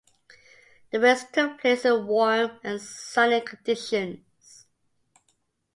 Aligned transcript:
The 0.89 0.99
race 0.99 1.25
took 1.31 1.61
place 1.61 1.85
in 1.85 2.07
warm 2.07 2.59
and 2.63 2.81
sunny 2.81 3.39
conditions. 3.39 4.65